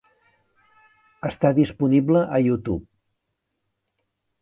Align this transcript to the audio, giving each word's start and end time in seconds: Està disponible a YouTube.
Està 1.29 1.53
disponible 1.61 2.25
a 2.39 2.43
YouTube. 2.49 2.83